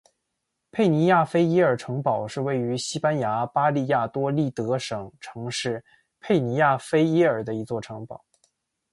[0.71, 5.85] 佩尼亚菲耶尔城堡是位于西班牙巴利亚多利德省城市
[6.19, 8.19] 佩尼亚菲耶尔的一座城堡。